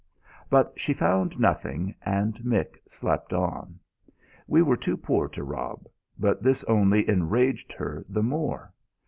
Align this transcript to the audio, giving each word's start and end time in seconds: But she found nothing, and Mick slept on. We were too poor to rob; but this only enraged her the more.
But 0.49 0.73
she 0.77 0.95
found 0.95 1.39
nothing, 1.39 1.93
and 2.03 2.33
Mick 2.43 2.77
slept 2.87 3.33
on. 3.33 3.79
We 4.47 4.63
were 4.63 4.75
too 4.75 4.97
poor 4.97 5.27
to 5.27 5.43
rob; 5.43 5.85
but 6.17 6.41
this 6.41 6.63
only 6.63 7.07
enraged 7.07 7.71
her 7.73 8.03
the 8.09 8.23
more. 8.23 8.73